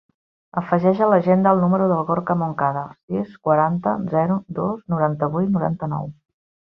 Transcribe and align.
Afegeix 0.59 0.99
a 1.07 1.09
l'agenda 1.09 1.51
el 1.55 1.59
número 1.63 1.89
del 1.91 2.01
Gorka 2.07 2.35
Moncada: 2.39 2.83
sis, 3.05 3.35
quaranta, 3.49 3.93
zero, 4.15 4.39
dos, 4.61 4.81
noranta-vuit, 4.95 5.53
noranta-nou. 5.59 6.09